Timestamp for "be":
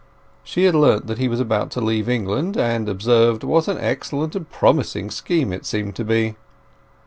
6.03-6.35